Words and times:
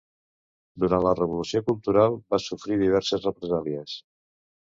Durant 0.83 1.03
la 1.07 1.11
Revolució 1.17 1.59
Cultural 1.67 2.17
va 2.35 2.41
sofrir 2.47 2.79
diverses 2.85 3.27
represàlies. 3.29 3.97